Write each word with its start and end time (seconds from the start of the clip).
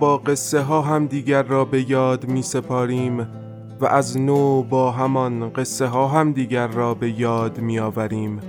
با 0.00 0.18
قصه 0.18 0.60
ها 0.60 0.82
هم 0.82 1.06
دیگر 1.06 1.42
را 1.42 1.64
به 1.64 1.90
یاد 1.90 2.26
می 2.26 2.42
سپاریم 2.42 3.28
و 3.80 3.86
از 3.86 4.18
نو 4.18 4.62
با 4.62 4.90
همان 4.90 5.52
قصه 5.52 5.86
ها 5.86 6.08
هم 6.08 6.32
دیگر 6.32 6.66
را 6.66 6.94
به 6.94 7.20
یاد 7.20 7.60
می 7.60 7.78
آوریم. 7.78 8.40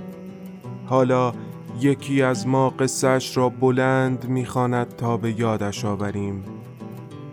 حالا 0.86 1.32
یکی 1.80 2.22
از 2.22 2.46
ما 2.46 2.70
قصهش 2.70 3.36
را 3.36 3.48
بلند 3.48 4.28
می‌خواند 4.28 4.96
تا 4.96 5.16
به 5.16 5.40
یادش 5.40 5.84
آوریم. 5.84 6.44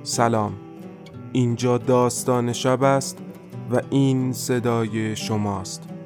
سلام. 0.04 0.54
اینجا 1.32 1.78
داستان 1.78 2.54
شب 2.54 2.84
است 2.84 3.18
و 3.72 3.82
این 3.90 4.34
صدای 4.34 5.16
شماست. 5.16 5.97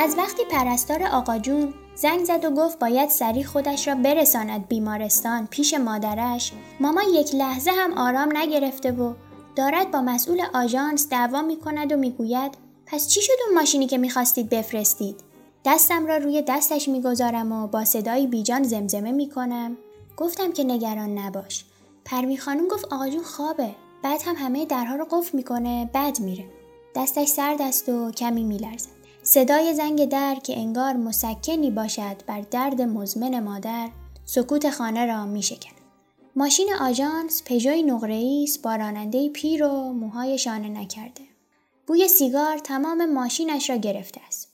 از 0.00 0.18
وقتی 0.18 0.44
پرستار 0.44 1.02
آقا 1.02 1.38
جون 1.38 1.74
زنگ 1.94 2.24
زد 2.24 2.44
و 2.44 2.50
گفت 2.50 2.78
باید 2.78 3.08
سریع 3.08 3.44
خودش 3.44 3.88
را 3.88 3.94
برساند 3.94 4.68
بیمارستان 4.68 5.46
پیش 5.46 5.74
مادرش 5.74 6.52
ماما 6.80 7.02
یک 7.02 7.34
لحظه 7.34 7.70
هم 7.70 7.92
آرام 7.92 8.36
نگرفته 8.36 8.92
و 8.92 9.14
دارد 9.56 9.90
با 9.90 10.00
مسئول 10.00 10.42
آژانس 10.54 11.08
دعوا 11.08 11.42
می 11.42 11.56
کند 11.56 11.92
و 11.92 11.96
می‌گوید 11.96 12.52
پس 12.86 13.08
چی 13.08 13.22
شد 13.22 13.32
اون 13.46 13.58
ماشینی 13.58 13.86
که 13.86 13.98
می‌خواستید 13.98 14.48
بفرستید؟ 14.48 15.16
دستم 15.64 16.06
را 16.06 16.16
روی 16.16 16.42
دستش 16.48 16.88
می‌گذارم 16.88 17.52
و 17.52 17.66
با 17.66 17.84
صدایی 17.84 18.26
بیجان 18.26 18.62
زمزمه 18.62 19.12
می‌کنم 19.12 19.76
گفتم 20.16 20.52
که 20.52 20.64
نگران 20.64 21.18
نباش. 21.18 21.64
پروین 22.04 22.38
خانم 22.38 22.68
گفت 22.68 22.92
آقا 22.92 23.08
جون 23.08 23.22
خوابه. 23.22 23.74
بعد 24.02 24.22
هم 24.22 24.34
همه 24.36 24.66
درها 24.66 24.96
رو 24.96 25.06
قفل 25.10 25.36
می‌کنه 25.36 25.90
بعد 25.92 26.20
میره. 26.20 26.44
دستش 26.96 27.28
سرد 27.28 27.62
است 27.62 27.88
و 27.88 28.10
کمی 28.10 28.44
میلرزد 28.44 28.99
صدای 29.22 29.74
زنگ 29.74 30.08
در 30.08 30.34
که 30.34 30.58
انگار 30.58 30.92
مسکنی 30.92 31.70
باشد 31.70 32.16
بر 32.26 32.40
درد 32.40 32.82
مزمن 32.82 33.40
مادر 33.40 33.88
سکوت 34.24 34.70
خانه 34.70 35.06
را 35.06 35.26
می 35.26 35.42
شکن. 35.42 35.72
ماشین 36.36 36.68
آژانس 36.80 37.42
پژوی 37.46 37.82
نقره‌ای 37.82 38.44
است 38.44 38.62
با 38.62 38.74
راننده 38.74 39.28
پیر 39.28 39.64
و 39.64 39.92
موهای 39.92 40.38
شانه 40.38 40.68
نکرده. 40.68 41.22
بوی 41.86 42.08
سیگار 42.08 42.58
تمام 42.58 43.12
ماشینش 43.12 43.70
را 43.70 43.76
گرفته 43.76 44.20
است. 44.26 44.48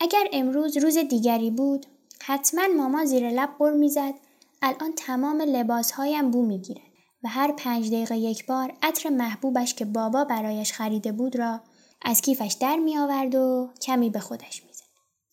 اگر 0.00 0.28
امروز 0.32 0.76
روز 0.76 0.98
دیگری 0.98 1.50
بود 1.50 1.86
حتما 2.22 2.62
ماما 2.76 3.04
زیر 3.04 3.30
لب 3.30 3.50
بر 3.60 3.72
می‌زد 3.72 4.14
الان 4.62 4.92
تمام 4.96 5.42
لباسهایم 5.42 6.30
بو 6.30 6.46
می‌گیرد 6.46 6.80
و 7.24 7.28
هر 7.28 7.52
پنج 7.52 7.88
دقیقه 7.88 8.16
یک 8.16 8.46
بار 8.46 8.72
عطر 8.82 9.08
محبوبش 9.08 9.74
که 9.74 9.84
بابا 9.84 10.24
برایش 10.24 10.72
خریده 10.72 11.12
بود 11.12 11.36
را 11.36 11.60
از 12.02 12.20
کیفش 12.20 12.56
در 12.60 12.76
می 12.76 12.98
آورد 12.98 13.34
و 13.34 13.70
کمی 13.82 14.10
به 14.10 14.20
خودش 14.20 14.62
می 14.64 14.72
زد. 14.72 14.84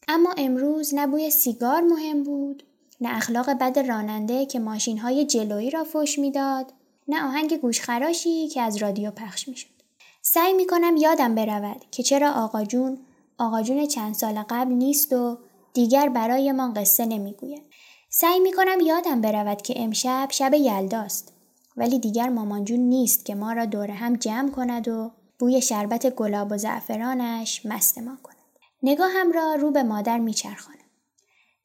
اما 0.08 0.34
امروز 0.38 0.94
نه 0.94 1.08
بوی 1.08 1.30
سیگار 1.30 1.82
مهم 1.82 2.24
بود 2.24 2.64
نه 3.02 3.18
اخلاق 3.18 3.50
بد 3.50 3.80
راننده 3.80 4.46
که 4.46 4.60
ماشین 4.60 4.98
های 4.98 5.26
جلویی 5.26 5.70
را 5.70 5.84
فش 5.84 6.20
می‌داد 6.20 6.74
نه 7.08 7.26
آهنگ 7.26 7.58
گوشخراشی 7.58 8.48
که 8.48 8.62
از 8.62 8.78
رادیو 8.78 9.12
پخش 9.12 9.48
می 9.48 9.56
شد. 9.56 9.76
سعی 10.22 10.54
می 10.54 10.68
کنم 10.68 10.98
یادم 10.98 11.36
برود 11.36 11.86
که 11.92 12.04
چرا 12.04 12.32
آقا 12.32 12.64
جون 12.64 13.00
آقا 13.38 13.62
جون 13.62 13.88
چند 13.88 14.14
سال 14.14 14.44
قبل 14.50 14.72
نیست 14.72 15.14
و 15.14 15.38
دیگر 15.74 16.10
برای 16.10 16.52
ما 16.52 16.74
قصه 16.76 17.06
نمی‌گوید. 17.06 17.64
سعی 18.10 18.40
می 18.40 18.52
کنم 18.54 18.80
یادم 18.80 19.22
برود 19.22 19.62
که 19.62 19.74
امشب 19.78 20.28
شب 20.32 20.54
یلداست 20.54 21.34
ولی 21.78 22.00
دیگر 22.00 22.30
مامان 22.30 22.66
جون 22.66 22.80
نیست 22.80 23.26
که 23.26 23.36
ما 23.36 23.54
را 23.54 23.66
دور 23.66 23.92
هم 23.92 24.16
جمع 24.16 24.52
کند 24.52 24.88
و 24.88 25.12
بوی 25.40 25.62
شربت 25.62 26.10
گلاب 26.10 26.52
و 26.52 26.58
زعفرانش 26.58 27.66
مست 27.66 27.98
ما 27.98 28.18
کند. 28.24 28.36
نگاهم 28.84 29.32
را 29.32 29.56
رو 29.56 29.72
به 29.72 29.84
مادر 29.84 30.18
میچرخانم. 30.18 30.80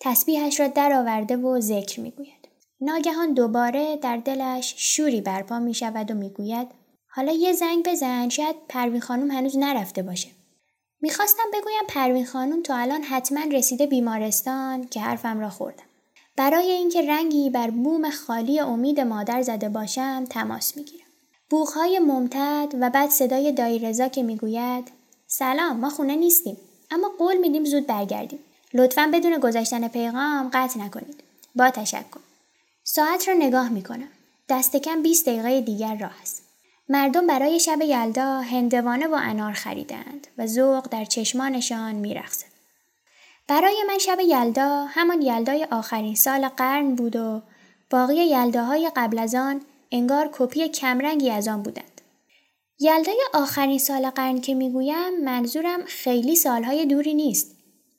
تسبیحش 0.01 0.61
را 0.61 0.69
درآورده 0.69 1.37
و 1.37 1.61
ذکر 1.61 2.01
می‌گوید. 2.01 2.49
ناگهان 2.81 3.33
دوباره 3.33 3.97
در 3.97 4.17
دلش 4.17 4.75
شوری 4.77 5.21
برپا 5.21 5.59
می 5.59 5.75
شود 5.75 6.11
و 6.11 6.15
می‌گوید 6.15 6.69
حالا 7.09 7.33
یه 7.33 7.53
زنگ 7.53 7.89
بزن 7.89 8.29
شاید 8.29 8.57
پروین 8.69 9.01
خانم 9.01 9.31
هنوز 9.31 9.57
نرفته 9.57 10.03
باشه. 10.03 10.29
می‌خواستم 11.01 11.43
بگویم 11.53 11.87
پروین 11.89 12.27
خانم 12.27 12.63
تا 12.63 12.77
الان 12.77 13.03
حتما 13.03 13.41
رسیده 13.53 13.87
بیمارستان 13.87 14.89
که 14.89 15.01
حرفم 15.01 15.41
را 15.41 15.51
خوردم. 15.51 15.85
برای 16.37 16.71
اینکه 16.71 17.03
رنگی 17.03 17.51
بر 17.51 17.71
بوم 17.71 18.11
خالی 18.11 18.61
امید 18.61 19.01
مادر 19.01 19.43
زده 19.43 19.69
باشم 19.69 20.25
تماس 20.25 20.77
می‌گیرم. 20.77 21.00
بوغهای 21.51 21.99
ممتد 21.99 22.69
و 22.81 22.91
بعد 22.91 23.11
صدای 23.11 23.53
دایی 23.53 23.79
رضا 23.79 24.09
که 24.09 24.23
می‌گوید 24.23 24.89
سلام 25.27 25.77
ما 25.77 25.91
خونه 25.91 26.17
نیستیم 26.17 26.57
اما 26.91 27.11
قول 27.19 27.37
میدیم 27.37 27.65
زود 27.65 27.87
برگردیم. 27.87 28.39
لطفا 28.75 29.11
بدون 29.15 29.39
گذاشتن 29.39 29.89
پیغام 29.89 30.51
قطع 30.53 30.81
نکنید. 30.81 31.23
با 31.55 31.71
تشکر. 31.71 32.21
ساعت 32.85 33.29
را 33.29 33.35
نگاه 33.35 33.69
می‌کنم. 33.69 34.09
دست 34.49 34.77
کم 34.77 35.03
20 35.03 35.29
دقیقه 35.29 35.61
دیگر 35.61 35.97
راه 35.97 36.15
است. 36.23 36.43
مردم 36.89 37.27
برای 37.27 37.61
شب 37.61 37.83
یلدا 37.83 38.41
هندوانه 38.41 39.07
و 39.07 39.19
انار 39.23 39.53
خریدند 39.53 40.27
و 40.39 40.47
ذوق 40.47 40.89
در 40.91 41.05
چشمانشان 41.05 41.95
میرقصد. 41.95 42.47
برای 43.49 43.85
من 43.89 43.99
شب 43.99 44.21
یلدا 44.21 44.85
همان 44.85 45.23
یلدای 45.23 45.67
آخرین 45.71 46.15
سال 46.15 46.49
قرن 46.49 46.95
بود 46.95 47.17
و 47.17 47.43
باقی 47.91 48.15
یلداهای 48.15 48.91
قبل 48.97 49.19
از 49.19 49.35
آن 49.35 49.61
انگار 49.93 50.31
کپی 50.33 50.69
کمرنگی 50.69 51.31
از 51.31 51.49
آن 51.49 51.63
بودند. 51.63 52.01
یلدای 52.79 53.21
آخرین 53.35 53.79
سال 53.79 54.11
قرن 54.11 54.41
که 54.41 54.55
می‌گویم 54.55 55.25
منظورم 55.25 55.85
خیلی 55.85 56.37
سالهای 56.37 56.87
دوری 56.87 57.15
نیست. 57.15 57.57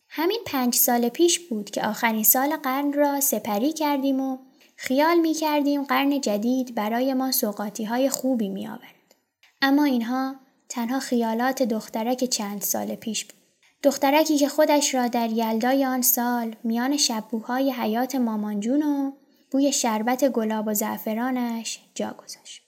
همین 0.09 0.39
پنج 0.45 0.75
سال 0.75 1.09
پیش 1.09 1.39
بود 1.39 1.69
که 1.69 1.81
آخرین 1.87 2.23
سال 2.23 2.55
قرن 2.55 2.93
را 2.93 3.19
سپری 3.19 3.73
کردیم 3.73 4.21
و 4.21 4.37
خیال 4.75 5.19
می 5.19 5.33
کردیم 5.33 5.83
قرن 5.83 6.21
جدید 6.21 6.75
برای 6.75 7.13
ما 7.13 7.31
سوقاتی 7.31 7.83
های 7.83 8.09
خوبی 8.09 8.49
می 8.49 8.67
آورد. 8.67 9.15
اما 9.61 9.83
اینها 9.83 10.35
تنها 10.69 10.99
خیالات 10.99 11.63
دخترک 11.63 12.23
چند 12.23 12.61
سال 12.61 12.95
پیش 12.95 13.25
بود. 13.25 13.41
دخترکی 13.83 14.37
که 14.37 14.49
خودش 14.49 14.95
را 14.95 15.07
در 15.07 15.29
یلدای 15.29 15.85
آن 15.85 16.01
سال 16.01 16.55
میان 16.63 16.97
شبوهای 16.97 17.71
حیات 17.71 18.15
مامانجون 18.15 18.83
و 18.83 19.11
بوی 19.51 19.71
شربت 19.71 20.29
گلاب 20.29 20.67
و 20.67 20.73
زعفرانش 20.73 21.79
جا 21.95 22.15
گذاشت. 22.17 22.61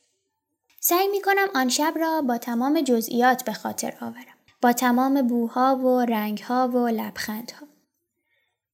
سعی 0.79 1.07
می 1.07 1.21
کنم 1.21 1.47
آن 1.55 1.69
شب 1.69 1.93
را 1.95 2.21
با 2.21 2.37
تمام 2.37 2.81
جزئیات 2.81 3.43
به 3.43 3.53
خاطر 3.53 3.93
آورم. 4.01 4.37
با 4.61 4.73
تمام 4.73 5.21
بوها 5.21 5.75
و 5.75 6.01
رنگها 6.01 6.67
و 6.67 6.87
لبخندها. 6.87 7.67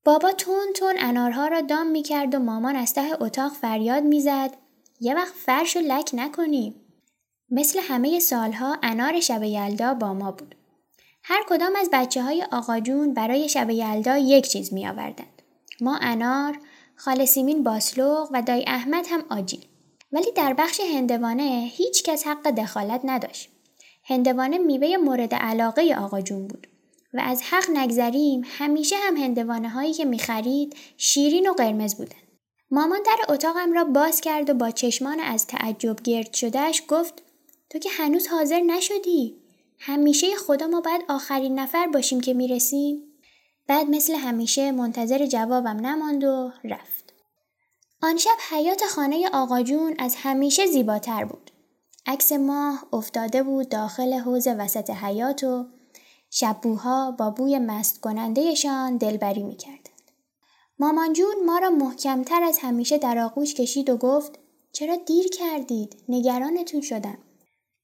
بابا 0.06 0.32
تون 0.32 0.74
تون 0.76 0.96
انارها 1.00 1.48
را 1.48 1.62
دام 1.62 1.88
می 1.88 2.04
کرد 2.04 2.36
و 2.36 2.40
مامان 2.40 2.76
از 2.76 2.94
ته 2.94 3.24
اتاق 3.24 3.52
فریاد 3.54 4.04
می 4.04 4.22
زد 4.22 4.58
یه 5.00 5.16
وقت 5.16 5.34
فرش 5.34 5.78
و 5.78 5.80
لک 5.80 6.10
نکنیم. 6.14 6.76
مثل 7.52 7.80
همه 7.80 8.20
سالها 8.20 8.78
انار 8.84 9.20
شب 9.20 9.44
یلدا 9.44 9.94
با 9.94 10.14
ما 10.14 10.32
بود. 10.32 10.56
هر 11.24 11.44
کدام 11.50 11.76
از 11.76 11.90
بچه 11.94 12.22
های 12.22 12.46
آقا 12.52 12.80
جون 12.80 13.14
برای 13.14 13.50
شب 13.50 13.70
یلدا 13.70 14.18
یک 14.18 14.48
چیز 14.48 14.74
می 14.74 14.88
آوردند. 14.88 15.42
ما 15.82 15.98
انار، 16.02 16.60
خاله 17.00 17.26
سیمین 17.26 17.64
باسلوق 17.64 18.30
و 18.32 18.42
دای 18.42 18.64
احمد 18.68 19.06
هم 19.10 19.24
آجیل. 19.30 19.66
ولی 20.12 20.32
در 20.32 20.54
بخش 20.54 20.80
هندوانه 20.80 21.70
هیچ 21.72 22.04
کس 22.04 22.28
حق 22.28 22.50
دخالت 22.52 23.02
نداشت. 23.04 23.50
هندوانه 24.04 24.58
میوه 24.58 24.98
مورد 24.98 25.34
علاقه 25.34 25.96
آقا 25.96 26.22
جون 26.22 26.48
بود 26.48 26.68
و 27.14 27.22
از 27.24 27.42
حق 27.42 27.70
نگذریم 27.74 28.42
همیشه 28.46 28.96
هم 28.98 29.18
هندوانه 29.18 29.70
هایی 29.70 29.94
که 29.94 30.06
می‌خرید 30.06 30.76
شیرین 30.98 31.50
و 31.50 31.54
قرمز 31.54 31.96
بودن. 31.96 32.22
مامان 32.72 33.00
در 33.06 33.34
اتاقم 33.34 33.74
را 33.74 33.84
باز 33.84 34.22
کرد 34.22 34.50
و 34.50 34.54
با 34.54 34.72
چشمان 34.72 35.20
از 35.20 35.48
تعجب 35.48 35.96
گرد 36.04 36.34
شدهش 36.34 36.84
گفت 36.88 37.24
تو 37.70 37.80
که 37.80 37.90
هنوز 37.90 38.28
حاضر 38.28 38.60
نشدی 38.60 39.36
همیشه 39.80 40.36
خدا 40.36 40.68
ما 40.68 40.82
باید 40.82 41.02
آخرین 41.10 41.60
نفر 41.60 41.88
باشیم 41.88 42.22
که 42.22 42.34
می‌رسیم 42.34 43.09
بعد 43.70 43.90
مثل 43.90 44.16
همیشه 44.16 44.72
منتظر 44.72 45.26
جوابم 45.26 45.86
نماند 45.86 46.24
و 46.24 46.52
رفت. 46.64 47.14
آن 48.02 48.18
شب 48.18 48.38
حیات 48.52 48.82
خانه 48.86 49.30
آقا 49.34 49.62
جون 49.62 49.96
از 50.00 50.16
همیشه 50.18 50.68
زیباتر 50.68 51.26
بود. 51.26 51.52
عکس 52.06 52.32
ماه 52.32 52.86
افتاده 52.94 53.44
بود 53.44 53.70
داخل 53.70 54.14
حوز 54.14 54.48
وسط 54.48 54.90
حیات 54.90 55.44
و 55.44 55.66
شبوها 56.30 57.12
با 57.12 57.30
بوی 57.30 57.60
مست 57.60 58.02
کنندهشان 58.02 58.98
دلبری 58.98 59.44
می 59.44 59.56
کردند. 59.56 60.12
مامان 60.80 61.14
جون 61.14 61.46
ما 61.46 61.58
را 61.58 61.70
محکمتر 61.70 62.44
از 62.44 62.60
همیشه 62.62 62.98
در 62.98 63.18
آغوش 63.18 63.54
کشید 63.54 63.90
و 63.90 63.98
گفت 63.98 64.40
چرا 64.72 64.96
دیر 64.96 65.28
کردید؟ 65.28 65.96
نگرانتون 66.10 66.82
شدم. 66.82 67.18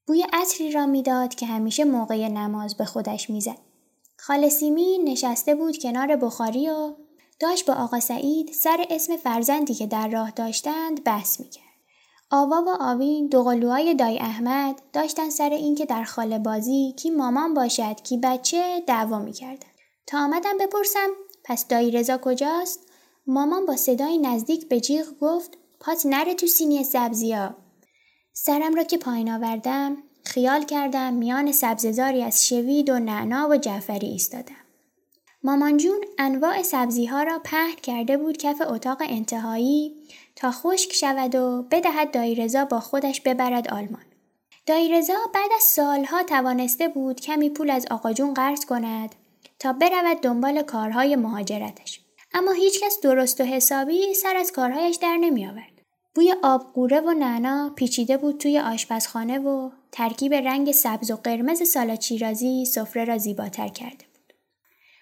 بوی 0.07 0.25
عطری 0.33 0.71
را 0.71 0.85
می‌داد 0.85 1.35
که 1.35 1.45
همیشه 1.45 1.83
موقع 1.83 2.27
نماز 2.27 2.77
به 2.77 2.85
خودش 2.85 3.29
می‌زد. 3.29 3.75
خاله 4.17 4.50
سیمی 4.50 4.97
نشسته 4.97 5.56
بود 5.56 5.77
کنار 5.77 6.15
بخاری 6.15 6.69
و 6.69 6.94
داشت 7.39 7.65
با 7.65 7.73
آقا 7.73 8.00
سعید 8.00 8.53
سر 8.53 8.85
اسم 8.89 9.17
فرزندی 9.17 9.73
که 9.73 9.88
در 9.88 10.07
راه 10.07 10.31
داشتند 10.31 11.03
بحث 11.03 11.39
می‌کرد. 11.39 11.65
آوا 12.31 12.63
و 12.67 12.77
آوین 12.79 13.27
دوقلوهای 13.27 13.94
دای 13.94 14.19
احمد 14.19 14.81
داشتن 14.94 15.29
سر 15.29 15.50
اینکه 15.50 15.85
در 15.85 16.03
خاله 16.03 16.39
بازی 16.39 16.94
کی 16.97 17.09
مامان 17.09 17.53
باشد 17.53 18.01
کی 18.03 18.17
بچه 18.17 18.83
دعوا 18.88 19.19
می‌کردن. 19.19 19.67
تا 20.07 20.19
آمدم 20.19 20.57
بپرسم 20.57 21.09
پس 21.44 21.67
دایی 21.67 21.91
رضا 21.91 22.17
کجاست؟ 22.17 22.79
مامان 23.27 23.65
با 23.65 23.75
صدای 23.75 24.17
نزدیک 24.17 24.69
به 24.69 24.79
جیغ 24.79 25.06
گفت 25.21 25.57
پات 25.79 26.06
نره 26.06 26.33
تو 26.33 26.47
سینی 26.47 26.83
سبزیا. 26.83 27.56
سرم 28.33 28.75
را 28.75 28.83
که 28.83 28.97
پایین 28.97 29.31
آوردم 29.31 29.97
خیال 30.25 30.66
کردم 30.66 31.13
میان 31.13 31.51
سبززاری 31.51 32.24
از 32.24 32.48
شوید 32.48 32.89
و 32.89 33.00
نعنا 33.00 33.50
و 33.50 33.57
جعفری 33.57 34.07
ایستادم. 34.07 34.56
مامان 35.44 35.77
جون 35.77 36.01
انواع 36.18 36.62
سبزی 36.62 37.06
ها 37.06 37.24
را 37.24 37.39
پهن 37.39 37.75
کرده 37.75 38.18
بود 38.18 38.38
کف 38.38 38.62
اتاق 38.68 38.98
انتهایی 39.01 39.94
تا 40.36 40.51
خشک 40.51 40.94
شود 40.94 41.36
و 41.36 41.66
بدهد 41.72 42.12
دایرزا 42.12 42.66
با 42.66 42.80
خودش 42.80 43.22
ببرد 43.22 43.68
آلمان. 43.74 44.06
دایرزا 44.66 45.13
بعد 45.33 45.50
از 45.56 45.63
سالها 45.63 46.24
توانسته 46.24 46.88
بود 46.88 47.22
کمی 47.22 47.50
پول 47.50 47.69
از 47.69 47.86
آقا 47.92 48.13
جون 48.13 48.33
قرض 48.33 48.66
کند 48.66 49.16
تا 49.60 49.74
برود 49.74 50.22
دنبال 50.22 50.62
کارهای 50.62 51.16
مهاجرتش. 51.16 52.01
اما 52.33 52.51
هیچکس 52.51 53.00
درست 53.01 53.42
و 53.42 53.44
حسابی 53.44 54.13
سر 54.13 54.36
از 54.36 54.51
کارهایش 54.51 54.95
در 54.95 55.18
نمی 55.18 55.48
آورد. 55.48 55.75
بوی 56.15 56.35
آبگوره 56.44 57.00
و 57.00 57.13
نعنا 57.13 57.73
پیچیده 57.75 58.17
بود 58.17 58.38
توی 58.38 58.59
آشپزخانه 58.59 59.39
و 59.39 59.69
ترکیب 59.91 60.33
رنگ 60.33 60.71
سبز 60.71 61.12
و 61.12 61.15
قرمز 61.15 61.67
سالاد 61.67 62.01
شیرازی 62.01 62.65
سفره 62.65 63.06
را 63.06 63.17
زیباتر 63.17 63.67
کرده 63.67 64.06
بود. 64.13 64.33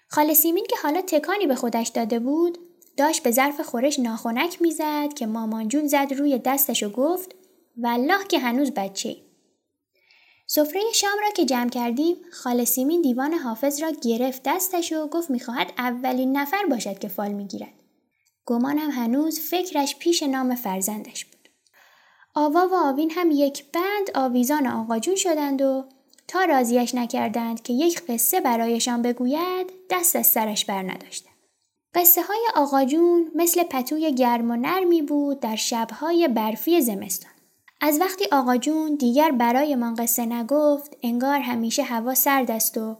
خاله 0.08 0.34
سیمین 0.34 0.66
که 0.70 0.76
حالا 0.82 1.00
تکانی 1.00 1.46
به 1.46 1.54
خودش 1.54 1.88
داده 1.88 2.18
بود 2.18 2.58
داشت 2.96 3.22
به 3.22 3.30
ظرف 3.30 3.60
خورش 3.60 3.98
ناخونک 3.98 4.62
می‌زد 4.62 5.12
که 5.14 5.26
مامانجون 5.26 5.86
زد 5.86 6.12
روی 6.18 6.38
دستش 6.38 6.82
و 6.82 6.88
گفت 6.88 7.34
والله 7.76 8.24
که 8.28 8.38
هنوز 8.38 8.70
بچه 8.70 9.16
سفره 10.46 10.80
شام 10.94 11.18
را 11.22 11.30
که 11.30 11.44
جمع 11.44 11.70
کردیم 11.70 12.16
خاله 12.32 12.64
سیمین 12.64 13.02
دیوان 13.02 13.32
حافظ 13.32 13.82
را 13.82 13.90
گرفت 13.90 14.42
دستش 14.44 14.92
و 14.92 15.08
گفت 15.08 15.30
می‌خواهد 15.30 15.72
اولین 15.78 16.36
نفر 16.36 16.66
باشد 16.70 16.98
که 16.98 17.08
فال 17.08 17.32
می‌گیرد 17.32 17.83
گمانم 18.46 18.90
هنوز 18.90 19.40
فکرش 19.40 19.96
پیش 19.96 20.22
نام 20.22 20.54
فرزندش 20.54 21.24
بود 21.24 21.48
آوا 22.34 22.68
و 22.72 22.74
آوین 22.74 23.10
هم 23.10 23.30
یک 23.30 23.64
بند 23.72 24.10
آویزان 24.14 24.66
آقاجون 24.66 25.16
شدند 25.16 25.62
و 25.62 25.84
تا 26.28 26.44
راضیش 26.44 26.94
نکردند 26.94 27.62
که 27.62 27.72
یک 27.72 28.02
قصه 28.08 28.40
برایشان 28.40 29.02
بگوید 29.02 29.72
دست 29.90 30.16
از 30.16 30.26
سرش 30.26 30.64
بر 30.64 30.82
نداشتند. 30.82 31.34
قصه 31.94 32.22
های 32.22 32.46
آقاجون 32.56 33.30
مثل 33.34 33.62
پتوی 33.62 34.14
گرم 34.14 34.50
و 34.50 34.56
نرمی 34.56 35.02
بود 35.02 35.40
در 35.40 35.56
شبهای 35.56 36.28
برفی 36.28 36.80
زمستان. 36.80 37.30
از 37.80 38.00
وقتی 38.00 38.24
آقاجون 38.32 38.94
دیگر 38.94 39.30
برای 39.30 39.74
من 39.74 39.94
قصه 39.94 40.26
نگفت 40.26 40.96
انگار 41.02 41.38
همیشه 41.40 41.82
هوا 41.82 42.14
سرد 42.14 42.50
است 42.50 42.78
و 42.78 42.96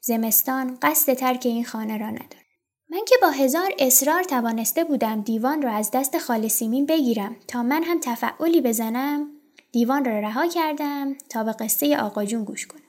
زمستان 0.00 0.78
قصد 0.82 1.14
ترک 1.14 1.42
این 1.46 1.64
خانه 1.64 1.98
را 1.98 2.10
ندارد. 2.10 2.45
من 2.90 3.04
که 3.08 3.14
با 3.22 3.30
هزار 3.30 3.74
اصرار 3.78 4.22
توانسته 4.22 4.84
بودم 4.84 5.20
دیوان 5.22 5.62
را 5.62 5.72
از 5.72 5.90
دست 5.90 6.18
خاله 6.18 6.48
سیمین 6.48 6.86
بگیرم 6.86 7.36
تا 7.48 7.62
من 7.62 7.82
هم 7.82 8.00
تفعلی 8.00 8.60
بزنم 8.60 9.30
دیوان 9.72 10.04
را 10.04 10.18
رها 10.18 10.48
کردم 10.48 11.14
تا 11.28 11.44
به 11.44 11.52
قصه 11.52 11.96
آقاجون 11.96 12.44
گوش 12.44 12.66
کنم. 12.66 12.80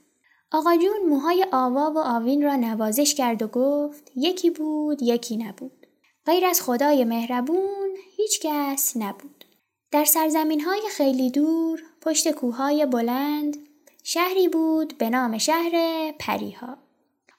آقا 0.51 0.75
جون 0.77 1.09
موهای 1.09 1.45
آوا 1.51 1.91
و 1.95 1.97
آوین 1.97 2.43
را 2.43 2.55
نوازش 2.55 3.15
کرد 3.15 3.41
و 3.41 3.47
گفت 3.47 4.11
یکی 4.15 4.49
بود 4.49 5.01
یکی 5.01 5.37
نبود. 5.37 5.87
غیر 6.25 6.45
از 6.45 6.61
خدای 6.61 7.05
مهربون 7.05 7.95
هیچ 8.17 8.39
کس 8.41 8.97
نبود. 8.97 9.45
در 9.91 10.05
سرزمین 10.05 10.61
های 10.61 10.81
خیلی 10.91 11.31
دور 11.31 11.81
پشت 12.01 12.31
کوههای 12.31 12.85
بلند 12.85 13.57
شهری 14.03 14.47
بود 14.47 14.97
به 14.97 15.09
نام 15.09 15.37
شهر 15.37 15.71
پریها. 16.19 16.77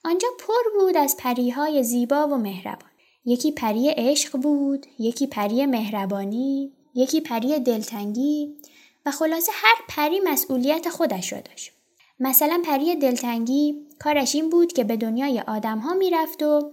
آنجا 0.08 0.28
پر 0.38 0.80
بود 0.80 0.96
از 0.96 1.16
پریهای 1.16 1.82
زیبا 1.82 2.28
و 2.28 2.36
مهربان. 2.36 2.90
یکی 3.24 3.52
پری 3.52 3.88
عشق 3.88 4.38
بود، 4.38 4.86
یکی 4.98 5.26
پری 5.26 5.66
مهربانی، 5.66 6.72
یکی 6.94 7.20
پری 7.20 7.58
دلتنگی 7.58 8.56
و 9.06 9.10
خلاصه 9.10 9.52
هر 9.54 9.74
پری 9.88 10.20
مسئولیت 10.20 10.88
خودش 10.88 11.32
را 11.32 11.40
داشت. 11.40 11.72
مثلا 12.20 12.62
پری 12.64 12.94
دلتنگی 12.94 13.86
کارش 13.98 14.34
این 14.34 14.50
بود 14.50 14.72
که 14.72 14.84
به 14.84 14.96
دنیای 14.96 15.40
آدمها 15.40 15.94
می‌رفت 15.94 16.42
و 16.42 16.72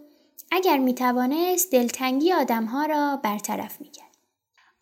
اگر 0.51 0.77
می‌توانست 0.77 1.71
دلتنگی 1.71 2.33
آدمها 2.33 2.85
را 2.85 3.19
برطرف 3.23 3.81
می‌کرد. 3.81 4.15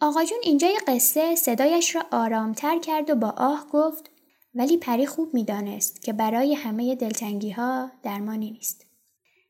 آقا 0.01 0.23
جون 0.23 0.39
اینجای 0.43 0.79
قصه 0.87 1.35
صدایش 1.35 1.95
را 1.95 2.05
آرامتر 2.11 2.79
کرد 2.79 3.09
و 3.09 3.15
با 3.15 3.33
آه 3.37 3.67
گفت 3.71 4.09
ولی 4.55 4.77
پری 4.77 5.05
خوب 5.05 5.33
می‌دانست 5.33 6.01
که 6.01 6.13
برای 6.13 6.53
همه 6.53 6.95
دلتنگی 6.95 7.51
ها 7.51 7.91
درمانی 8.03 8.51
نیست. 8.51 8.85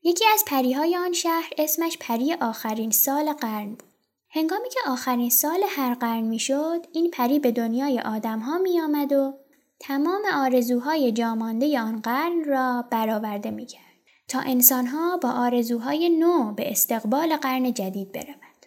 یکی 0.02 0.24
از 0.34 0.44
پریهای 0.46 0.96
آن 0.96 1.12
شهر 1.12 1.50
اسمش 1.58 1.98
پری 2.00 2.32
آخرین 2.32 2.90
سال 2.90 3.32
قرن 3.32 3.68
بود. 3.68 3.82
هنگامی 4.30 4.68
که 4.68 4.80
آخرین 4.86 5.30
سال 5.30 5.60
هر 5.68 5.94
قرن 5.94 6.22
می‌شد 6.22 6.86
این 6.92 7.10
پری 7.10 7.38
به 7.38 7.52
دنیای 7.52 8.00
آدم 8.00 8.38
ها 8.38 8.58
می 8.58 8.80
آمد 8.80 9.12
و 9.12 9.34
تمام 9.80 10.22
آرزوهای 10.34 11.12
جامانده 11.12 11.80
آن 11.80 12.00
قرن 12.00 12.44
را 12.44 12.84
برآورده 12.90 13.50
می 13.50 13.66
کرد 13.66 13.84
تا 14.28 14.40
انسانها 14.40 15.16
با 15.16 15.30
آرزوهای 15.30 16.08
نو 16.08 16.52
به 16.52 16.70
استقبال 16.70 17.36
قرن 17.36 17.72
جدید 17.72 18.12
برود. 18.12 18.66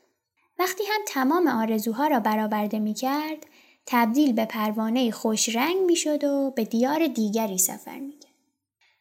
وقتی 0.60 0.83
هم 0.83 1.01
تمام 1.07 1.48
آرزوها 1.48 2.07
را 2.07 2.19
برآورده 2.19 2.80
می 2.80 2.94
کرد، 2.94 3.45
تبدیل 3.88 4.34
به 4.34 4.45
پروانه 4.45 5.12
خوش 5.12 5.56
رنگ 5.56 5.78
می 5.86 5.95
شد 5.95 6.24
و 6.24 6.51
به 6.56 6.66
دیار 6.66 7.07
دیگری 7.07 7.57
سفر 7.57 8.00
می 8.00 8.12
کرد. 8.12 8.33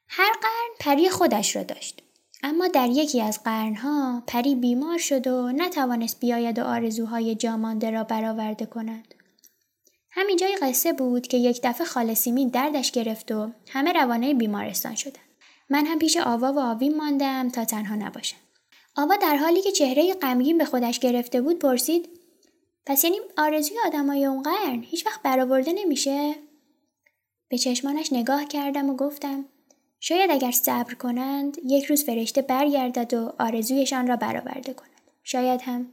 هر 0.08 0.32
قرن 0.42 0.74
پری 0.80 1.10
خودش 1.10 1.56
را 1.56 1.62
داشت. 1.62 2.02
اما 2.42 2.68
در 2.68 2.88
یکی 2.88 3.22
از 3.22 3.42
قرنها 3.42 4.22
پری 4.26 4.54
بیمار 4.54 4.98
شد 4.98 5.26
و 5.26 5.52
نتوانست 5.52 6.20
بیاید 6.20 6.58
و 6.58 6.64
آرزوهای 6.64 7.34
جامانده 7.34 7.90
را 7.90 8.04
برآورده 8.04 8.66
کند. 8.66 9.14
همین 10.10 10.36
جای 10.36 10.56
قصه 10.62 10.92
بود 10.92 11.26
که 11.26 11.36
یک 11.36 11.60
دفعه 11.62 11.86
خاله 11.86 12.14
سیمین 12.14 12.48
دردش 12.48 12.90
گرفت 12.90 13.32
و 13.32 13.50
همه 13.68 13.92
روانه 13.92 14.34
بیمارستان 14.34 14.94
شدن. 14.94 15.20
من 15.70 15.86
هم 15.86 15.98
پیش 15.98 16.16
آوا 16.16 16.52
و 16.52 16.58
آوین 16.58 16.96
ماندم 16.96 17.48
تا 17.48 17.64
تنها 17.64 17.94
نباشم. 17.94 18.36
آوا 18.96 19.16
در 19.16 19.36
حالی 19.36 19.62
که 19.62 19.72
چهره 19.72 20.14
غمگین 20.14 20.58
به 20.58 20.64
خودش 20.64 20.98
گرفته 20.98 21.40
بود 21.40 21.58
پرسید 21.58 22.08
پس 22.86 23.04
یعنی 23.04 23.16
آرزوی 23.38 23.76
آدمای 23.86 24.24
اون 24.24 24.42
قرن 24.42 24.82
هیچ 24.82 25.06
وقت 25.06 25.22
برآورده 25.22 25.72
نمیشه؟ 25.72 26.34
به 27.48 27.58
چشمانش 27.58 28.12
نگاه 28.12 28.44
کردم 28.44 28.90
و 28.90 28.96
گفتم 28.96 29.44
شاید 30.00 30.30
اگر 30.30 30.50
صبر 30.50 30.94
کنند 30.94 31.56
یک 31.64 31.84
روز 31.84 32.04
فرشته 32.04 32.42
برگردد 32.42 33.14
و 33.14 33.32
آرزویشان 33.38 34.06
را 34.06 34.16
برآورده 34.16 34.74
کند. 34.74 35.10
شاید 35.22 35.62
هم 35.62 35.92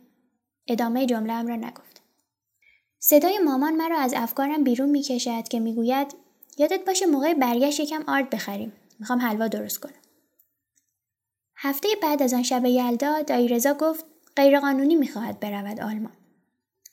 ادامه 0.67 1.05
جمله 1.05 1.43
را 1.43 1.55
نگفت. 1.55 2.01
صدای 2.99 3.39
مامان 3.39 3.75
مرا 3.75 3.97
از 3.99 4.13
افکارم 4.13 4.63
بیرون 4.63 4.89
می 4.89 5.01
کشد 5.01 5.47
که 5.47 5.59
می‌گوید 5.59 6.15
یادت 6.57 6.85
باشه 6.85 7.05
موقع 7.05 7.33
برگشت 7.33 7.79
یکم 7.79 8.03
آرد 8.07 8.29
بخریم. 8.29 8.73
می‌خوام 8.99 9.19
حلوا 9.19 9.47
درست 9.47 9.79
کنم. 9.79 9.93
هفته 11.55 11.87
بعد 12.01 12.23
از 12.23 12.33
آن 12.33 12.43
شب 12.43 12.65
یلدا 12.65 13.21
دایی 13.21 13.47
رضا 13.47 13.73
گفت 13.73 14.05
غیرقانونی 14.35 14.95
می‌خواهد 14.95 15.39
برود 15.39 15.79
آلمان. 15.79 16.13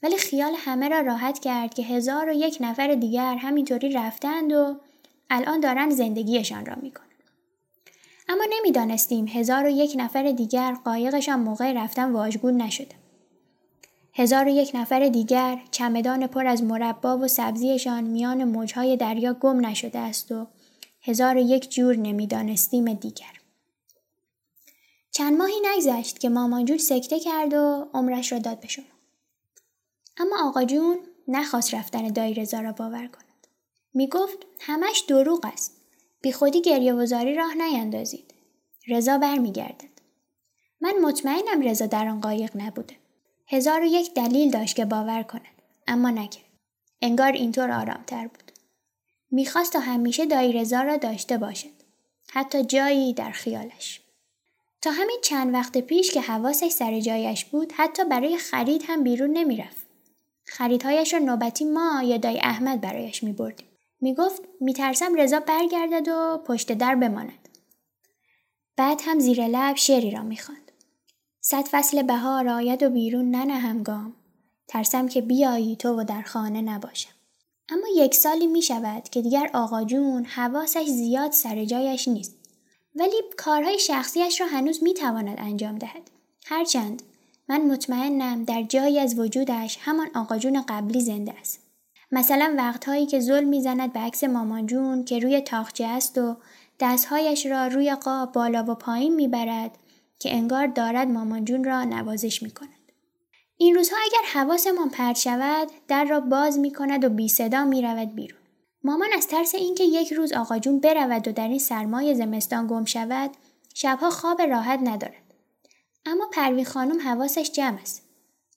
ولی 0.03 0.17
خیال 0.17 0.53
همه 0.57 0.89
را 0.89 1.01
راحت 1.01 1.39
کرد 1.39 1.75
که 1.75 1.83
هزار 1.83 2.29
و 2.29 2.33
یک 2.33 2.59
نفر 2.61 2.95
دیگر 2.95 3.37
همینطوری 3.37 3.93
رفتند 3.93 4.53
و 4.53 4.77
الان 5.31 5.61
دارن 5.61 5.91
زندگیشان 5.91 6.67
را 6.67 6.75
می‌کنند. 6.83 7.11
اما 8.29 8.45
نمی‌دانستیم 8.59 9.29
هزار 9.29 9.67
و 9.67 9.69
یک 9.69 9.93
نفر 9.97 10.31
دیگر 10.31 10.77
قایقشان 10.85 11.41
موقع 11.41 11.73
رفتن 11.73 12.13
واژگون 12.13 12.57
نشده. 12.63 12.95
هزار 14.15 14.45
و 14.45 14.49
یک 14.49 14.71
نفر 14.75 15.09
دیگر 15.09 15.63
چمدان 15.71 16.27
پر 16.27 16.47
از 16.47 16.63
مربا 16.63 17.19
و 17.19 17.29
سبزیشان 17.29 18.05
میان 18.05 18.45
موجهای 18.45 18.97
دریا 18.97 19.35
گم 19.35 19.67
نشده 19.67 19.99
است 19.99 20.33
و 20.33 20.47
هزار 21.03 21.37
و 21.37 21.41
یک 21.41 21.71
جور 21.71 21.97
نمی‌دانستیم 21.97 22.93
دیگر. 22.93 23.33
چند 25.11 25.39
ماهی 25.39 25.61
نگذشت 25.65 26.19
که 26.19 26.29
مامان 26.29 26.65
جون 26.65 26.79
سکته 26.79 27.21
کرد 27.21 27.55
و 27.55 27.89
عمرش 27.95 28.33
را 28.33 28.39
داد 28.39 28.61
به 28.61 28.69
شما. 28.69 28.85
اما 30.21 30.49
آقا 30.49 30.65
جون 30.65 30.99
نخواست 31.29 31.75
رفتن 31.75 32.09
دایی 32.09 32.35
رضا 32.35 32.61
را 32.61 32.73
باور 32.73 33.07
کند. 33.07 33.47
می 33.95 34.09
گفت 34.09 34.39
همش 34.61 35.01
دروغ 35.09 35.47
است. 35.53 35.77
بی 36.21 36.33
خودی 36.33 36.61
گریه 36.61 36.93
وزاری 36.93 37.35
راه 37.35 37.55
نیندازید. 37.55 38.35
رضا 38.89 39.19
برمیگردد. 39.19 40.01
من 40.81 40.95
مطمئنم 41.03 41.61
رضا 41.61 41.87
در 41.87 42.09
آن 42.09 42.21
قایق 42.21 42.51
نبوده. 42.55 42.97
هزار 43.49 43.81
و 43.81 43.85
یک 43.85 44.15
دلیل 44.15 44.51
داشت 44.51 44.77
که 44.77 44.85
باور 44.85 45.23
کند. 45.23 45.43
اما 45.87 46.11
نکرد. 46.11 46.45
انگار 47.03 47.33
اینطور 47.33 47.71
آرامتر 47.71 48.27
بود. 48.27 48.53
می‌خواست 49.31 49.73
تا 49.73 49.79
همیشه 49.79 50.27
دایی 50.27 50.53
رضا 50.53 50.83
را 50.83 50.97
داشته 50.97 51.39
باشد. 51.39 51.81
حتی 52.33 52.65
جایی 52.65 53.13
در 53.13 53.31
خیالش. 53.31 54.01
تا 54.83 54.91
همین 54.91 55.19
چند 55.25 55.55
وقت 55.55 55.79
پیش 55.79 56.11
که 56.11 56.21
حواسش 56.21 56.69
سر 56.69 57.01
جایش 57.01 57.45
بود 57.45 57.73
حتی 57.77 58.05
برای 58.05 58.37
خرید 58.39 58.83
هم 58.87 59.05
بیرون 59.05 59.31
نمی‌رفت. 59.31 59.80
خریدهایش 60.51 61.13
را 61.13 61.19
نوبتی 61.19 61.65
ما 61.65 62.03
یا 62.03 62.17
دای 62.17 62.41
احمد 62.41 62.81
برایش 62.81 63.23
می 63.23 63.33
بردیم. 63.33 63.67
می 64.01 64.15
گفت 64.15 64.43
می 64.61 64.73
ترسم 64.73 65.15
رضا 65.15 65.41
برگردد 65.41 66.09
و 66.09 66.39
پشت 66.47 66.73
در 66.73 66.95
بماند. 66.95 67.49
بعد 68.77 69.01
هم 69.05 69.19
زیر 69.19 69.47
لب 69.47 69.77
شعری 69.77 70.11
را 70.11 70.23
می 70.23 70.37
خواند. 70.37 70.73
صد 71.41 71.63
فصل 71.63 72.03
بهار 72.03 72.49
آید 72.49 72.83
و 72.83 72.91
بیرون 72.91 73.31
ننهم 73.31 73.83
گام. 73.83 74.15
ترسم 74.69 75.09
که 75.09 75.21
بیایی 75.21 75.77
تو 75.77 76.01
و 76.01 76.05
در 76.05 76.23
خانه 76.23 76.63
نباشم. 76.63 77.13
اما 77.69 77.87
یک 77.97 78.15
سالی 78.15 78.47
می 78.47 78.63
شود 78.63 79.09
که 79.09 79.23
دیگر 79.23 79.51
آقا 79.55 79.85
جون 79.85 80.25
حواسش 80.25 80.87
زیاد 80.87 81.33
سر 81.33 81.65
جایش 81.65 82.09
نیست. 82.09 82.37
ولی 82.95 83.17
کارهای 83.37 83.79
شخصیش 83.79 84.41
را 84.41 84.47
هنوز 84.47 84.83
می 84.83 84.95
تواند 84.95 85.37
انجام 85.39 85.79
دهد. 85.79 86.11
هرچند 86.47 87.03
من 87.51 87.61
مطمئنم 87.61 88.45
در 88.45 88.63
جایی 88.63 88.99
از 88.99 89.19
وجودش 89.19 89.79
همان 89.81 90.09
آقا 90.15 90.39
جون 90.39 90.63
قبلی 90.69 91.01
زنده 91.01 91.35
است. 91.41 91.61
مثلا 92.13 92.55
وقتهایی 92.59 93.07
که 93.07 93.21
ظلم 93.21 93.49
می‌زند 93.49 93.93
به 93.93 94.01
عکس 94.01 94.25
مامان 94.25 94.67
جون 94.67 95.05
که 95.05 95.19
روی 95.19 95.41
تاخچه 95.41 95.87
است 95.87 96.19
و 96.19 96.37
دستهایش 96.81 97.47
را 97.47 97.67
روی 97.67 97.95
قاب 97.95 98.33
بالا 98.33 98.65
و 98.69 98.75
پایین 98.75 99.15
می‌برد 99.15 99.79
که 100.19 100.35
انگار 100.35 100.67
دارد 100.67 101.09
مامان 101.09 101.45
جون 101.45 101.65
را 101.65 101.85
نوازش 101.85 102.43
می 102.43 102.51
کند. 102.51 102.93
این 103.57 103.75
روزها 103.75 103.97
اگر 104.03 104.41
حواسمان 104.41 104.91
پرت 104.91 105.17
شود 105.17 105.69
در 105.89 106.05
را 106.05 106.21
باز 106.21 106.59
می 106.59 106.73
کند 106.73 107.05
و 107.05 107.09
بی 107.09 107.29
صدا 107.29 107.65
می 107.65 107.83
رود 107.83 108.15
بیرون. 108.15 108.41
مامان 108.85 109.09
از 109.17 109.27
ترس 109.27 109.55
اینکه 109.55 109.85
یک 109.85 110.13
روز 110.13 110.33
آقا 110.33 110.59
جون 110.59 110.81
برود 110.81 111.29
و 111.29 111.33
در 111.33 111.49
این 111.49 111.59
سرمای 111.59 112.15
زمستان 112.15 112.67
گم 112.67 112.85
شود 112.85 113.31
شبها 113.75 114.11
خواب 114.11 114.43
راحت 114.43 114.81
ندارد. 114.83 115.30
اما 116.07 116.27
پروین 116.33 116.65
خانم 116.65 117.01
حواسش 117.01 117.51
جمع 117.51 117.79
است. 117.83 118.03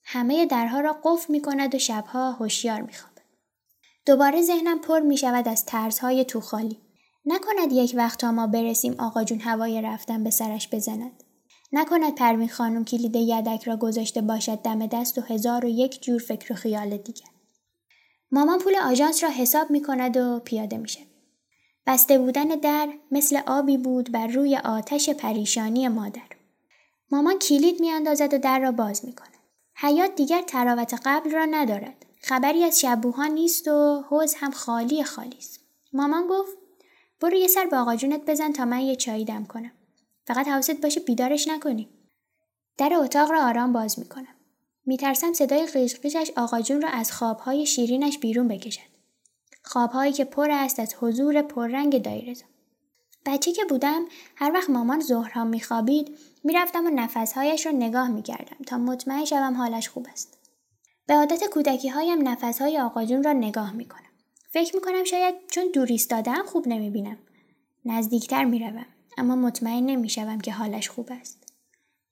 همه 0.03 0.45
درها 0.45 0.79
را 0.79 0.99
قفل 1.03 1.33
می 1.33 1.41
کند 1.41 1.75
و 1.75 1.79
شبها 1.79 2.31
هوشیار 2.31 2.81
می 2.81 2.93
خوابد. 2.93 3.21
دوباره 4.05 4.41
ذهنم 4.41 4.79
پر 4.79 4.99
می 4.99 5.17
شود 5.17 5.47
از 5.47 5.65
ترسهای 5.65 6.25
تو 6.25 6.41
خالی. 6.41 6.79
نکند 7.25 7.71
یک 7.71 7.93
وقت 7.97 8.19
تا 8.19 8.31
ما 8.31 8.47
برسیم 8.47 8.95
آقا 8.99 9.23
جون 9.23 9.39
هوای 9.39 9.81
رفتن 9.81 10.23
به 10.23 10.29
سرش 10.29 10.69
بزند. 10.71 11.23
نکند 11.71 12.15
پروین 12.15 12.49
خانم 12.49 12.85
کلید 12.85 13.15
یدک 13.15 13.63
را 13.63 13.77
گذاشته 13.77 14.21
باشد 14.21 14.55
دم 14.55 14.87
دست 14.87 15.17
و 15.17 15.21
هزار 15.21 15.65
و 15.65 15.69
یک 15.69 16.03
جور 16.03 16.19
فکر 16.19 16.53
و 16.53 16.55
خیال 16.55 16.97
دیگر. 16.97 17.27
مامان 18.31 18.59
پول 18.59 18.75
آژانس 18.75 19.23
را 19.23 19.29
حساب 19.29 19.71
می 19.71 19.81
کند 19.81 20.17
و 20.17 20.39
پیاده 20.39 20.77
می 20.77 20.89
شد. 20.89 21.13
بسته 21.87 22.17
بودن 22.17 22.47
در 22.47 22.89
مثل 23.11 23.39
آبی 23.47 23.77
بود 23.77 24.11
بر 24.11 24.27
روی 24.27 24.57
آتش 24.57 25.09
پریشانی 25.09 25.87
مادر. 25.87 26.42
مامان 27.13 27.39
کلید 27.39 27.79
میاندازد 27.79 28.33
و 28.33 28.37
در 28.37 28.59
را 28.59 28.71
باز 28.71 29.05
می 29.05 29.13
کند. 29.13 29.37
حیات 29.75 30.15
دیگر 30.15 30.41
تراوت 30.41 30.93
قبل 31.05 31.31
را 31.31 31.45
ندارد. 31.45 32.05
خبری 32.21 32.63
از 32.63 32.79
شبوها 32.79 33.25
نیست 33.25 33.67
و 33.67 34.05
حوز 34.09 34.33
هم 34.37 34.51
خالی 34.51 35.03
خالی 35.03 35.37
است. 35.37 35.59
مامان 35.93 36.27
گفت 36.27 36.57
برو 37.21 37.35
یه 37.35 37.47
سر 37.47 37.65
به 37.65 37.77
آقا 37.77 37.95
جونت 37.95 38.21
بزن 38.25 38.51
تا 38.51 38.65
من 38.65 38.79
یه 38.79 38.95
چایی 38.95 39.25
دم 39.25 39.45
کنم. 39.45 39.71
فقط 40.27 40.47
حواست 40.47 40.81
باشه 40.81 40.99
بیدارش 40.99 41.47
نکنی. 41.47 41.89
در 42.77 42.93
اتاق 42.93 43.31
را 43.31 43.47
آرام 43.47 43.73
باز 43.73 43.99
می‌کنم. 43.99 44.35
میترسم 44.85 45.33
صدای 45.33 45.65
قیشقیشش 45.65 46.31
آقا 46.37 46.61
جون 46.61 46.81
را 46.81 46.89
از 46.89 47.11
خوابهای 47.11 47.65
شیرینش 47.65 48.17
بیرون 48.17 48.47
بکشد. 48.47 48.93
خوابهایی 49.63 50.13
که 50.13 50.25
پر 50.25 50.51
است 50.51 50.79
از 50.79 50.95
حضور 50.99 51.41
پررنگ 51.41 52.01
دایره. 52.01 52.35
بچه 53.25 53.51
که 53.51 53.65
بودم 53.65 54.05
هر 54.35 54.51
وقت 54.53 54.69
مامان 54.69 55.01
ظهرها 55.01 55.43
میخوابید 55.43 56.17
می‌رفتم 56.43 56.85
و 56.85 56.89
نفسهایش 56.89 57.65
را 57.65 57.71
نگاه 57.71 58.07
می‌کردم 58.07 58.57
تا 58.67 58.77
مطمئن 58.77 59.25
شوم 59.25 59.53
حالش 59.53 59.89
خوب 59.89 60.07
است. 60.11 60.37
به 61.07 61.13
عادت 61.13 61.43
کودکی 61.51 61.89
هایم 61.89 62.27
نفسهای 62.27 62.79
آقا 62.79 63.05
جون 63.05 63.23
را 63.23 63.33
نگاه 63.33 63.73
می‌کنم. 63.73 63.99
فکر 64.53 64.75
می‌کنم 64.75 65.03
شاید 65.03 65.35
چون 65.51 65.63
دور 65.73 65.87
ایستادم 65.87 66.43
خوب 66.45 66.67
نمی‌بینم. 66.67 67.17
نزدیکتر 67.85 68.43
می‌روم 68.43 68.85
اما 69.17 69.35
مطمئن 69.35 69.85
نمی‌شوم 69.85 70.39
که 70.39 70.51
حالش 70.51 70.89
خوب 70.89 71.09
است. 71.21 71.53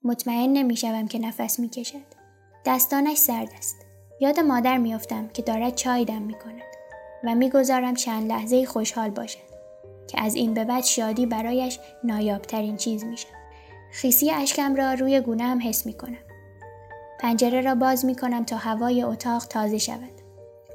مطمئن 0.03 0.53
نمی‌شوم 0.53 1.07
که 1.07 1.19
نفس 1.19 1.59
می‌کشد. 1.59 2.21
دستانش 2.65 3.17
سرد 3.17 3.49
است. 3.57 3.75
یاد 4.21 4.39
مادر 4.39 4.77
میافتم 4.77 5.27
که 5.27 5.41
دارد 5.41 5.75
چای 5.75 6.05
دم 6.05 6.21
می‌کند 6.21 6.61
و 7.23 7.35
می‌گذارم 7.35 7.93
چند 7.93 8.31
لحظه 8.31 8.65
خوشحال 8.65 9.09
باشد 9.09 9.51
که 10.09 10.21
از 10.21 10.35
این 10.35 10.53
به 10.53 10.63
بعد 10.65 10.83
شادی 10.83 11.25
برایش 11.25 11.79
نایابترین 12.03 12.77
چیز 12.77 13.03
می‌شد. 13.03 13.40
خیسی 13.91 14.31
اشکم 14.31 14.75
را 14.75 14.93
روی 14.93 15.21
گونه 15.21 15.43
هم 15.43 15.59
حس 15.63 15.85
می 15.85 15.93
کنم. 15.93 16.17
پنجره 17.19 17.61
را 17.61 17.75
باز 17.75 18.05
می 18.05 18.15
کنم 18.15 18.45
تا 18.45 18.57
هوای 18.57 19.03
اتاق 19.03 19.45
تازه 19.45 19.77
شود. 19.77 20.21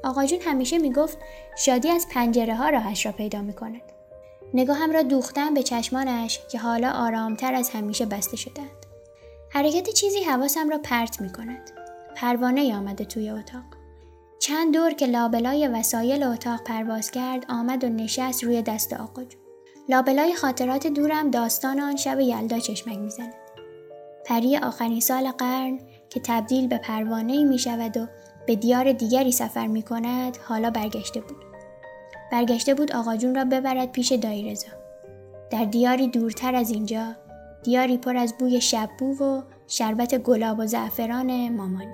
آقا 0.03 0.25
جون 0.25 0.39
همیشه 0.41 0.77
می 0.77 0.93
گفت 0.93 1.17
شادی 1.57 1.89
از 1.89 2.07
پنجره 2.11 2.55
ها 2.55 2.69
راهش 2.69 3.05
را 3.05 3.11
پیدا 3.11 3.41
می 3.41 3.53
کند. 3.53 3.81
نگاهم 4.53 4.91
را 4.91 5.01
دوختم 5.01 5.53
به 5.53 5.63
چشمانش 5.63 6.39
که 6.51 6.59
حالا 6.59 6.91
آرامتر 6.91 7.53
از 7.53 7.69
همیشه 7.69 8.05
بسته 8.05 8.37
شدند. 8.37 8.85
حرکت 9.49 9.89
چیزی 9.89 10.19
حواسم 10.19 10.69
را 10.69 10.77
پرت 10.77 11.21
می 11.21 11.31
کند. 11.31 11.71
پروانه 12.15 12.75
آمده 12.75 13.05
توی 13.05 13.29
اتاق. 13.29 13.63
چند 14.39 14.73
دور 14.73 14.93
که 14.93 15.05
لابلای 15.05 15.67
وسایل 15.67 16.23
اتاق 16.23 16.63
پرواز 16.63 17.11
کرد 17.11 17.45
آمد 17.49 17.83
و 17.83 17.89
نشست 17.89 18.43
روی 18.43 18.61
دست 18.61 18.93
آقا 18.93 19.23
جون. 19.23 19.46
لابلای 19.89 20.35
خاطرات 20.35 20.87
دورم 20.87 21.31
داستان 21.31 21.79
آن 21.79 21.95
شب 21.95 22.19
یلدا 22.19 22.59
چشمک 22.59 22.97
می‌زند. 22.97 23.33
پری 24.25 24.57
آخرین 24.57 24.99
سال 24.99 25.31
قرن 25.31 25.79
که 26.09 26.19
تبدیل 26.23 26.67
به 26.67 26.77
پروانه 26.77 27.43
می 27.43 27.59
شود 27.59 27.97
و 27.97 28.07
به 28.47 28.55
دیار 28.55 28.91
دیگری 28.91 29.31
سفر 29.31 29.67
می 29.67 29.81
کند 29.81 30.37
حالا 30.43 30.69
برگشته 30.69 31.21
بود. 31.21 31.37
برگشته 32.31 32.73
بود 32.73 32.91
آقا 32.91 33.15
جون 33.15 33.35
را 33.35 33.45
ببرد 33.45 33.91
پیش 33.91 34.11
دایرزا. 34.11 34.67
در 35.51 35.65
دیاری 35.65 36.07
دورتر 36.07 36.55
از 36.55 36.71
اینجا 36.71 37.15
دیاری 37.63 37.97
پر 37.97 38.17
از 38.17 38.33
بوی 38.39 38.61
شببو 38.61 39.23
و 39.23 39.41
شربت 39.67 40.17
گلاب 40.17 40.59
و 40.59 40.65
زعفران 40.65 41.49
مامان 41.49 41.93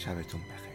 شبتون 0.00 0.40
بخیر. 0.40 0.69